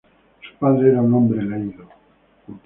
Su 0.41 0.57
padre 0.57 0.89
era 0.89 1.01
un 1.03 1.13
hombre 1.13 1.43
leído. 1.43 1.87